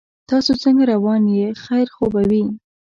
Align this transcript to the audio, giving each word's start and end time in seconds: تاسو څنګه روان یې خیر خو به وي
تاسو 0.29 0.51
څنګه 0.63 0.83
روان 0.93 1.21
یې 1.37 1.47
خیر 1.63 1.87
خو 1.95 2.05
به 2.13 2.21
وي 2.29 2.43